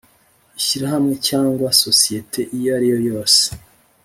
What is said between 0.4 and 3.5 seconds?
Ishyirahamwe cyangwa sosiyete iyo ariyo yose